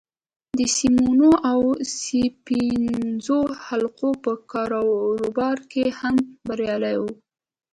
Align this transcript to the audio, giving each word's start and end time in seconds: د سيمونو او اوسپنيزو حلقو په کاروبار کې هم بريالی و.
د 0.57 0.59
سيمونو 0.77 1.29
او 1.51 1.59
اوسپنيزو 1.79 3.39
حلقو 3.65 4.09
په 4.23 4.31
کاروبار 4.51 5.57
کې 5.71 5.83
هم 5.99 6.15
بريالی 6.47 6.95
و. 6.99 7.03